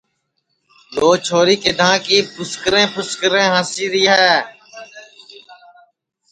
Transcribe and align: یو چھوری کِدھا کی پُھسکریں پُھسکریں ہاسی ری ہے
یو 0.95 1.09
چھوری 1.25 1.55
کِدھا 1.63 1.91
کی 2.05 2.17
پُھسکریں 2.33 2.87
پُھسکریں 2.93 3.47
ہاسی 3.53 3.85
ری 3.93 4.03
ہے 4.13 4.35